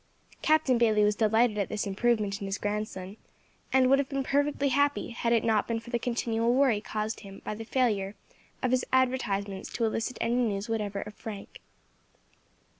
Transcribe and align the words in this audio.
Captain 0.41 0.79
Bayley 0.79 1.03
was 1.03 1.13
delighted 1.15 1.59
at 1.59 1.69
this 1.69 1.85
improvement 1.85 2.41
in 2.41 2.47
his 2.47 2.57
grandson, 2.57 3.17
and 3.71 3.87
would 3.87 3.99
have 3.99 4.09
been 4.09 4.23
perfectly 4.23 4.69
happy 4.69 5.11
had 5.11 5.31
it 5.31 5.43
not 5.43 5.67
been 5.67 5.79
for 5.79 5.91
the 5.91 5.99
continual 5.99 6.55
worry 6.55 6.81
caused 6.81 7.19
him 7.19 7.39
by 7.45 7.53
the 7.53 7.63
failure 7.63 8.15
of 8.63 8.71
his 8.71 8.83
advertisements 8.91 9.71
to 9.71 9.85
elicit 9.85 10.17
any 10.19 10.33
news 10.37 10.67
whatever 10.67 11.03
of 11.03 11.13
Frank. 11.13 11.61